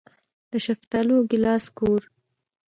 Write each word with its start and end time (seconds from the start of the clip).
د 0.51 0.53
شفتالو 0.65 1.13
او 1.19 1.23
ګیلاس 1.31 1.65
کور. 1.77 2.01